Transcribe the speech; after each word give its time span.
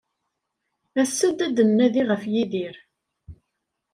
As-d 1.01 1.39
ad 1.45 1.57
nnadi 1.69 2.03
ɣef 2.09 2.23
Yidir. 2.33 2.75